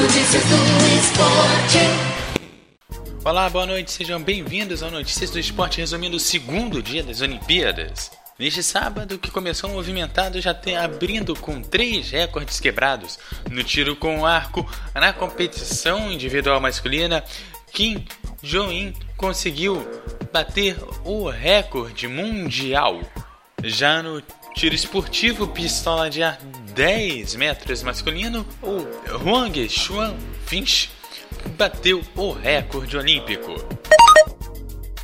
Notícias 0.00 0.44
do 0.44 0.54
esporte. 0.96 1.78
Olá, 3.24 3.50
boa 3.50 3.66
noite, 3.66 3.90
sejam 3.90 4.22
bem-vindos 4.22 4.80
ao 4.80 4.92
Notícias 4.92 5.28
do 5.30 5.40
Esporte, 5.40 5.78
resumindo 5.80 6.16
o 6.16 6.20
segundo 6.20 6.80
dia 6.80 7.02
das 7.02 7.20
Olimpíadas. 7.20 8.12
Neste 8.38 8.62
sábado, 8.62 9.18
que 9.18 9.28
começou 9.28 9.68
movimentado, 9.70 10.40
já 10.40 10.54
tem 10.54 10.76
abrindo 10.76 11.34
com 11.34 11.60
três 11.60 12.10
recordes 12.10 12.60
quebrados 12.60 13.18
no 13.50 13.64
tiro 13.64 13.96
com 13.96 14.24
arco 14.24 14.64
na 14.94 15.12
competição 15.12 16.12
individual 16.12 16.60
masculina. 16.60 17.24
Kim 17.72 18.06
Jong-un 18.40 18.92
conseguiu 19.16 19.84
bater 20.32 20.76
o 21.04 21.28
recorde 21.28 22.06
mundial. 22.06 23.00
Já 23.64 24.00
no 24.00 24.22
tiro 24.54 24.74
esportivo, 24.74 25.46
pistola 25.48 26.10
de 26.10 26.22
ar 26.22 26.38
10 26.74 27.34
metros 27.36 27.82
masculino, 27.82 28.46
o 28.62 28.86
Huang 29.24 29.68
Xuan 29.68 30.14
Finch 30.46 30.90
bateu 31.56 32.02
o 32.16 32.32
recorde 32.32 32.96
olímpico. 32.96 33.54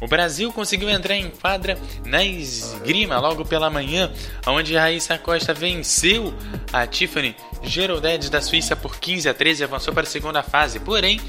O 0.00 0.06
Brasil 0.06 0.52
conseguiu 0.52 0.90
entrar 0.90 1.16
em 1.16 1.30
quadra 1.30 1.78
na 2.04 2.22
esgrima 2.22 3.18
logo 3.18 3.44
pela 3.44 3.70
manhã, 3.70 4.12
onde 4.46 4.76
Raíssa 4.76 5.16
Costa 5.16 5.54
venceu 5.54 6.34
a 6.72 6.86
Tiffany 6.86 7.34
Geroldedes 7.62 8.28
da 8.28 8.42
Suíça 8.42 8.76
por 8.76 8.98
15 8.98 9.28
a 9.28 9.34
13 9.34 9.62
e 9.62 9.64
avançou 9.64 9.94
para 9.94 10.02
a 10.02 10.06
segunda 10.06 10.42
fase. 10.42 10.78
Porém, 10.78 11.20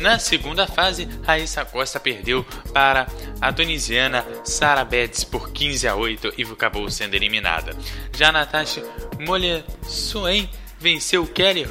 na 0.00 0.18
segunda 0.18 0.66
fase, 0.66 1.08
Raíssa 1.22 1.64
Costa 1.64 2.00
perdeu 2.00 2.44
para 2.72 3.06
a 3.40 3.52
tunisiana 3.52 4.24
Sara 4.44 4.84
Betts 4.84 5.24
por 5.24 5.52
15 5.52 5.86
a 5.86 5.94
8 5.94 6.34
e 6.38 6.42
acabou 6.42 6.90
sendo 6.90 7.14
eliminada. 7.14 7.76
Já 8.16 8.32
Natasha 8.32 8.82
Molessoen 9.18 10.48
venceu 10.78 11.26
Kelly 11.26 11.66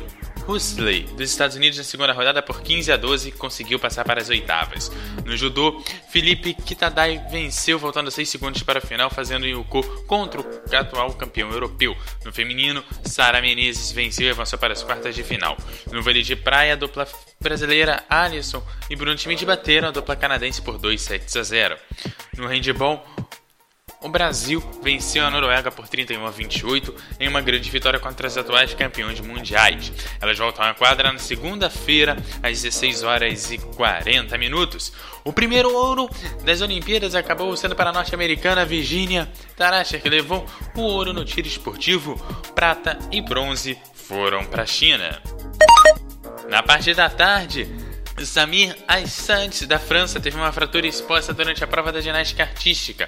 Huxley, 0.49 1.03
dos 1.03 1.29
Estados 1.29 1.55
Unidos, 1.55 1.77
na 1.77 1.83
segunda 1.83 2.11
rodada 2.11 2.41
por 2.41 2.61
15 2.61 2.91
a 2.91 2.97
12, 2.97 3.33
conseguiu 3.33 3.77
passar 3.77 4.03
para 4.03 4.19
as 4.19 4.29
oitavas. 4.29 4.91
No 5.23 5.37
judô, 5.37 5.79
Felipe 6.09 6.55
Kitadai 6.55 7.23
venceu, 7.29 7.77
voltando 7.77 8.09
6 8.09 8.27
segundos 8.27 8.63
para 8.63 8.79
a 8.79 8.81
final, 8.81 9.11
fazendo 9.11 9.45
Yuko 9.45 9.83
contra 10.05 10.41
o 10.41 10.75
atual 10.75 11.13
campeão 11.13 11.51
europeu. 11.51 11.95
No 12.25 12.33
feminino, 12.33 12.83
Sara 13.03 13.41
Menezes 13.41 13.91
venceu 13.91 14.25
e 14.27 14.31
avançou 14.31 14.57
para 14.57 14.73
as 14.73 14.81
quartas 14.81 15.13
de 15.13 15.23
final. 15.23 15.55
No 15.91 16.01
vôlei 16.01 16.23
de 16.23 16.35
praia, 16.35 16.73
a 16.73 16.75
dupla 16.75 17.07
brasileira 17.41 18.03
Alisson 18.09 18.61
e 18.89 18.95
Bruno 18.95 19.17
Schmidt 19.17 19.45
bateram 19.45 19.87
a 19.87 19.91
dupla 19.91 20.15
canadense 20.15 20.61
por 20.61 20.77
2 20.77 21.01
sets 21.01 21.37
a 21.37 21.43
0. 21.43 21.77
No 22.37 22.47
handball, 22.47 23.05
o 24.01 24.09
Brasil 24.09 24.61
venceu 24.81 25.25
a 25.25 25.29
Noruega 25.29 25.71
por 25.71 25.87
31 25.87 26.25
a 26.25 26.31
28 26.31 26.93
em 27.19 27.27
uma 27.27 27.41
grande 27.41 27.69
vitória 27.69 27.99
contra 27.99 28.27
as 28.27 28.37
atuais 28.37 28.73
campeões 28.73 29.21
mundiais. 29.21 29.91
Elas 30.19 30.37
voltam 30.37 30.65
à 30.65 30.73
quadra 30.73 31.13
na 31.13 31.19
segunda-feira 31.19 32.17
às 32.43 32.61
16 32.61 33.03
horas 33.03 33.51
e 33.51 33.57
40 33.57 34.37
minutos. 34.37 34.91
O 35.23 35.31
primeiro 35.31 35.73
ouro 35.73 36.09
das 36.43 36.61
Olimpíadas 36.61 37.15
acabou 37.15 37.55
sendo 37.55 37.75
para 37.75 37.89
a 37.89 37.93
norte-americana 37.93 38.65
Virginia 38.65 39.29
Taracher, 39.55 40.01
que 40.01 40.09
levou 40.09 40.45
o 40.75 40.81
ouro 40.81 41.13
no 41.13 41.23
tiro 41.23 41.47
esportivo, 41.47 42.15
prata 42.53 42.99
e 43.11 43.21
bronze 43.21 43.77
foram 43.93 44.43
para 44.45 44.63
a 44.63 44.65
China. 44.65 45.38
Na 46.49 46.63
parte 46.63 46.95
da 46.95 47.07
tarde, 47.07 47.67
Samir 48.25 48.75
Aissant, 48.87 49.67
da 49.67 49.77
França, 49.77 50.19
teve 50.19 50.35
uma 50.35 50.51
fratura 50.51 50.87
exposta 50.87 51.31
durante 51.31 51.63
a 51.63 51.67
prova 51.67 51.91
da 51.91 52.01
ginástica 52.01 52.41
artística. 52.41 53.07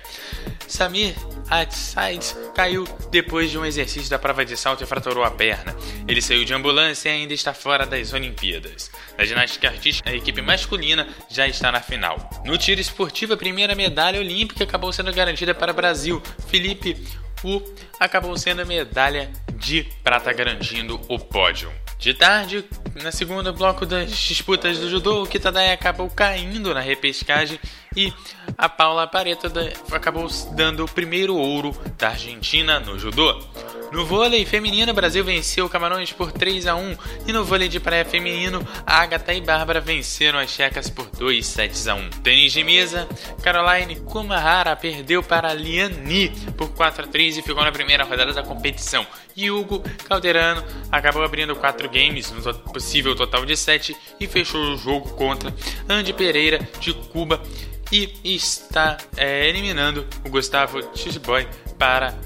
Samir 0.67 1.15
Aissant 1.49 2.35
caiu 2.53 2.87
depois 3.09 3.49
de 3.49 3.57
um 3.57 3.65
exercício 3.65 4.11
da 4.11 4.19
prova 4.19 4.45
de 4.45 4.55
salto 4.55 4.83
e 4.83 4.85
fraturou 4.85 5.23
a 5.23 5.31
perna. 5.31 5.75
Ele 6.07 6.21
saiu 6.21 6.45
de 6.45 6.53
ambulância 6.53 7.09
e 7.09 7.13
ainda 7.13 7.33
está 7.33 7.51
fora 7.51 7.85
das 7.85 8.13
Olimpíadas. 8.13 8.91
Na 9.17 9.25
ginástica 9.25 9.69
artística, 9.69 10.07
a 10.07 10.13
equipe 10.13 10.41
masculina 10.41 11.07
já 11.27 11.47
está 11.47 11.71
na 11.71 11.81
final. 11.81 12.29
No 12.45 12.59
tiro 12.59 12.79
esportivo, 12.79 13.33
a 13.33 13.37
primeira 13.37 13.73
medalha 13.73 14.19
olímpica 14.19 14.63
acabou 14.63 14.93
sendo 14.93 15.11
garantida 15.11 15.55
para 15.55 15.71
o 15.71 15.75
Brasil. 15.75 16.21
Felipe 16.47 16.95
Wu 17.43 17.63
acabou 17.99 18.37
sendo 18.37 18.61
a 18.61 18.65
medalha 18.65 19.31
de 19.55 19.83
prata 20.03 20.31
garantindo 20.31 21.01
o 21.09 21.17
pódio. 21.17 21.71
De 21.97 22.13
tarde, 22.13 22.65
na 22.95 23.11
segunda 23.11 23.51
bloco 23.51 23.85
das 23.85 24.11
disputas 24.11 24.77
do 24.77 24.89
judô, 24.89 25.23
o 25.23 25.27
Kitadai 25.27 25.71
acabou 25.71 26.09
caindo 26.09 26.73
na 26.73 26.79
repescagem 26.79 27.59
e 27.95 28.13
a 28.61 28.69
Paula 28.69 29.07
Pareto 29.07 29.51
acabou 29.91 30.27
dando 30.51 30.85
o 30.85 30.87
primeiro 30.87 31.35
ouro 31.35 31.75
da 31.97 32.09
Argentina 32.09 32.79
no 32.79 32.99
judô. 32.99 33.41
No 33.91 34.05
vôlei 34.05 34.45
feminino, 34.45 34.91
o 34.91 34.95
Brasil 34.95 35.23
venceu 35.23 35.65
o 35.65 35.69
Camarões 35.69 36.13
por 36.13 36.31
3 36.31 36.67
a 36.67 36.75
1 36.75 36.95
e 37.27 37.33
no 37.33 37.43
vôlei 37.43 37.67
de 37.67 37.79
praia 37.79 38.05
feminino, 38.05 38.65
Agatha 38.85 39.33
e 39.33 39.41
Bárbara 39.41 39.81
venceram 39.81 40.37
as 40.37 40.51
checas 40.51 40.91
por 40.91 41.07
2 41.07 41.43
sets 41.43 41.87
a 41.87 41.95
1. 41.95 42.09
Tênis 42.21 42.53
de 42.53 42.63
mesa, 42.63 43.09
Caroline 43.41 43.95
Kumahara 43.95 44.75
perdeu 44.75 45.23
para 45.23 45.55
Liani 45.55 46.29
por 46.55 46.69
4 46.69 47.05
a 47.05 47.07
3 47.07 47.37
e 47.37 47.41
ficou 47.41 47.63
na 47.63 47.71
primeira 47.71 48.03
rodada 48.03 48.31
da 48.31 48.43
competição. 48.43 49.07
E 49.35 49.49
Hugo 49.49 49.83
Calderano 50.07 50.63
acabou 50.91 51.23
abrindo 51.23 51.55
4 51.55 51.89
games 51.89 52.31
no 52.31 52.53
possível 52.71 53.15
total 53.15 53.43
de 53.43 53.57
7 53.57 53.97
e 54.19 54.27
fechou 54.27 54.61
o 54.61 54.77
jogo 54.77 55.09
contra 55.15 55.51
Andy 55.89 56.13
Pereira 56.13 56.59
de 56.79 56.93
Cuba 56.93 57.41
e 57.91 58.35
está 58.35 58.97
é, 59.17 59.47
eliminando 59.47 60.07
o 60.25 60.29
Gustavo 60.29 60.79
Chisboy 60.95 61.47
para 61.77 62.17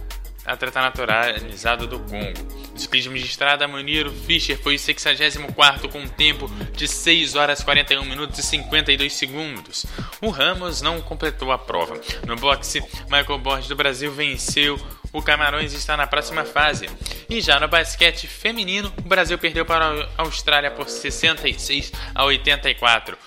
atleta 0.45 0.79
naturalizado 0.79 1.87
do 1.87 1.99
Congo. 1.99 2.55
No 2.71 2.79
ciclismo 2.79 3.15
de 3.15 3.25
estrada, 3.25 3.67
Muniro 3.67 4.11
Fischer 4.11 4.61
foi 4.61 4.75
o 4.75 4.79
64 4.79 5.89
com 5.89 5.99
um 5.99 6.07
tempo 6.07 6.47
de 6.73 6.87
6 6.87 7.35
horas 7.35 7.63
41 7.63 8.05
minutos 8.05 8.37
e 8.37 8.43
52 8.43 9.13
segundos. 9.13 9.85
O 10.21 10.29
Ramos 10.29 10.81
não 10.81 11.01
completou 11.01 11.51
a 11.51 11.57
prova. 11.57 11.99
No 12.27 12.35
boxe, 12.35 12.81
Michael 13.09 13.39
Borges 13.39 13.67
do 13.67 13.75
Brasil 13.75 14.11
venceu 14.11 14.79
o 15.15 15.21
Camarões 15.21 15.71
está 15.71 15.95
na 15.95 16.05
próxima 16.05 16.43
fase. 16.43 16.89
E 17.29 17.39
já 17.39 17.57
no 17.57 17.69
basquete 17.69 18.27
feminino, 18.27 18.91
o 18.97 19.07
Brasil 19.07 19.37
perdeu 19.37 19.65
para 19.65 20.09
a 20.17 20.21
Austrália 20.23 20.69
por 20.69 20.89
66 20.89 21.93
a 22.13 22.25
84. 22.25 23.17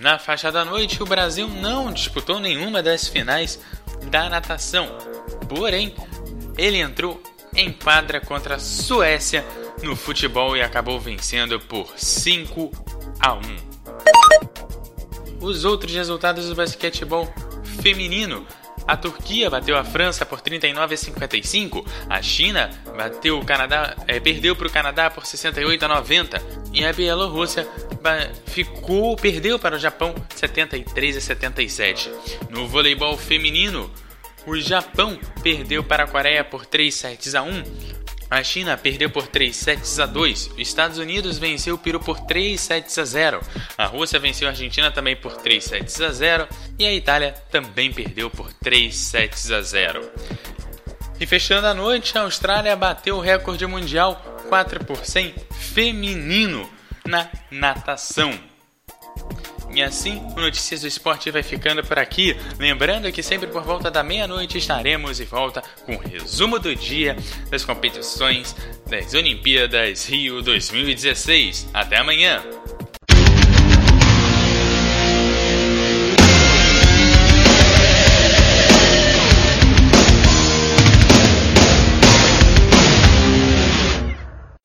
Na 0.00 0.18
faixa 0.18 0.50
da 0.50 0.64
noite, 0.64 1.02
o 1.02 1.06
Brasil 1.06 1.48
não 1.48 1.92
disputou 1.92 2.40
nenhuma 2.40 2.82
das 2.82 3.06
finais 3.08 3.60
da 4.10 4.28
natação. 4.28 4.88
Porém, 5.48 5.94
ele 6.58 6.78
entrou 6.78 7.22
em 7.54 7.72
quadra 7.72 8.20
contra 8.20 8.56
a 8.56 8.58
Suécia 8.58 9.44
no 9.82 9.94
futebol 9.94 10.56
e 10.56 10.62
acabou 10.62 10.98
vencendo 10.98 11.60
por 11.60 11.92
5 11.96 12.70
a 13.20 13.34
1. 13.34 13.40
Os 15.40 15.64
outros 15.64 15.94
resultados 15.94 16.48
do 16.48 16.54
basquetebol 16.54 17.32
feminino 17.82 18.46
a 18.86 18.96
Turquia 18.96 19.48
bateu 19.48 19.76
a 19.76 19.84
França 19.84 20.26
por 20.26 20.40
39 20.40 20.94
a 20.94 20.98
55. 20.98 21.84
A 22.08 22.20
China 22.20 22.70
bateu 22.96 23.38
o 23.38 23.44
Canadá, 23.44 23.96
é, 24.06 24.20
perdeu 24.20 24.54
para 24.54 24.68
o 24.68 24.70
Canadá 24.70 25.10
por 25.10 25.24
68 25.24 25.84
a 25.84 25.88
90. 25.88 26.42
E 26.72 26.84
a 26.84 26.92
Bielorrússia 26.92 27.66
ficou, 28.46 29.16
perdeu 29.16 29.58
para 29.58 29.76
o 29.76 29.78
Japão 29.78 30.14
73 30.34 31.16
a 31.16 31.20
77. 31.20 32.10
No 32.50 32.68
voleibol 32.68 33.16
feminino, 33.16 33.90
o 34.46 34.58
Japão 34.58 35.18
perdeu 35.42 35.82
para 35.82 36.04
a 36.04 36.06
Coreia 36.06 36.44
por 36.44 36.66
3 36.66 36.94
sets 36.94 37.34
a 37.34 37.42
1. 37.42 37.64
A 38.30 38.42
China 38.42 38.76
perdeu 38.76 39.10
por 39.10 39.26
3 39.26 39.54
sets 39.54 39.98
a 40.00 40.06
2. 40.06 40.50
Os 40.52 40.58
Estados 40.58 40.98
Unidos 40.98 41.38
venceu 41.38 41.76
o 41.76 41.78
Peru 41.78 42.00
por 42.00 42.20
3 42.20 42.60
sets 42.60 42.98
a 42.98 43.04
0. 43.04 43.40
A 43.78 43.86
Rússia 43.86 44.18
venceu 44.18 44.48
a 44.48 44.50
Argentina 44.50 44.90
também 44.90 45.16
por 45.16 45.36
3 45.36 45.62
sets 45.62 46.00
a 46.00 46.10
0. 46.10 46.48
E 46.78 46.84
a 46.84 46.92
Itália 46.92 47.32
também 47.50 47.92
perdeu 47.92 48.28
por 48.28 48.52
3 48.52 48.94
sets 48.94 49.50
a 49.50 49.62
0. 49.62 50.10
E 51.20 51.26
fechando 51.26 51.66
a 51.66 51.74
noite, 51.74 52.18
a 52.18 52.22
Austrália 52.22 52.74
bateu 52.74 53.16
o 53.16 53.20
recorde 53.20 53.66
mundial 53.66 54.16
4 54.48 54.84
por 54.84 55.04
100 55.04 55.34
feminino 55.52 56.73
na 57.06 57.28
natação. 57.50 58.32
E 59.74 59.82
assim, 59.82 60.22
o 60.36 60.40
Notícias 60.40 60.82
do 60.82 60.86
Esporte 60.86 61.30
vai 61.30 61.42
ficando 61.42 61.82
por 61.82 61.98
aqui. 61.98 62.36
Lembrando 62.58 63.10
que 63.10 63.22
sempre 63.22 63.48
por 63.48 63.62
volta 63.62 63.90
da 63.90 64.04
meia-noite 64.04 64.58
estaremos 64.58 65.16
de 65.16 65.24
volta 65.24 65.62
com 65.84 65.96
o 65.96 65.98
resumo 65.98 66.58
do 66.58 66.74
dia 66.76 67.16
das 67.50 67.64
competições 67.64 68.54
das 68.86 69.12
Olimpíadas 69.14 70.08
Rio 70.08 70.40
2016. 70.42 71.68
Até 71.74 71.98
amanhã! 71.98 72.42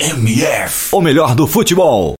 MF, 0.02 0.96
o 0.96 1.02
melhor 1.02 1.36
do 1.36 1.46
futebol. 1.46 2.08